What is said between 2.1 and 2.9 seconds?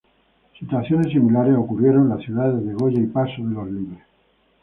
las ciudades de